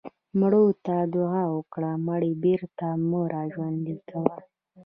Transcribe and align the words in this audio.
مړو 0.39 0.63
ته 0.85 0.95
دعا 1.15 1.43
وکړئ 1.55 1.93
مړي 2.07 2.31
بېرته 2.43 2.85
مه 3.09 3.21
راژوندي 3.35 3.95
کوئ. 4.09 4.39